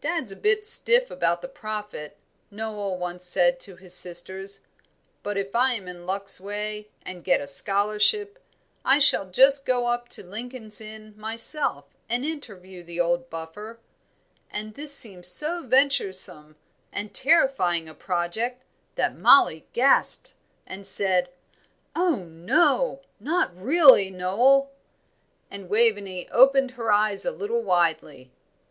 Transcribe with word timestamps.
"Dad's 0.00 0.32
a 0.32 0.36
bit 0.36 0.66
stiff 0.66 1.10
about 1.10 1.42
the 1.42 1.48
Prophet," 1.48 2.16
Noel 2.50 2.96
once 2.96 3.26
said 3.26 3.60
to 3.60 3.76
his 3.76 3.92
sisters, 3.92 4.62
"but 5.22 5.36
if 5.36 5.54
I 5.54 5.74
am 5.74 5.86
in 5.86 6.06
luck's 6.06 6.40
way 6.40 6.88
and 7.02 7.22
get 7.22 7.42
a 7.42 7.46
scholarship, 7.46 8.42
I 8.86 8.98
shall 8.98 9.28
just 9.28 9.66
go 9.66 9.88
up 9.88 10.08
to 10.16 10.24
Lincoln's 10.24 10.80
Inn 10.80 11.12
myself 11.18 11.84
and 12.08 12.24
interview 12.24 12.82
the 12.84 13.00
old 13.00 13.28
buffer;" 13.28 13.78
and 14.50 14.72
this 14.72 14.94
seemed 14.96 15.26
so 15.26 15.62
venturesome 15.62 16.56
and 16.90 17.12
terrifying 17.14 17.86
a 17.86 17.92
project 17.94 18.62
that 18.94 19.14
Mollie 19.14 19.66
gasped, 19.74 20.32
and 20.66 20.86
said, 20.86 21.28
"Oh, 21.94 22.14
no, 22.16 23.02
not 23.20 23.54
really, 23.54 24.08
Noel!" 24.08 24.70
and 25.50 25.68
Waveney 25.68 26.30
opened 26.30 26.70
her 26.70 26.90
eyes 26.90 27.26
a 27.26 27.30
little 27.30 27.60
widely. 27.60 28.30